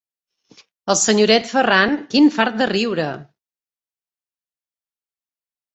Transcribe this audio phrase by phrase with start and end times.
[0.93, 3.07] El senyoret Ferran, quin fart de riure!